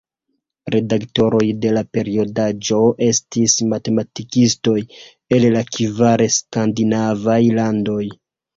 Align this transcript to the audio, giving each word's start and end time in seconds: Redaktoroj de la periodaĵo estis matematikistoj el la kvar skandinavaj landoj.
Redaktoroj 0.75 1.41
de 1.65 1.73
la 1.77 1.83
periodaĵo 1.97 2.79
estis 3.09 3.59
matematikistoj 3.75 4.75
el 5.39 5.47
la 5.59 5.65
kvar 5.77 6.27
skandinavaj 6.41 7.41
landoj. 7.63 8.03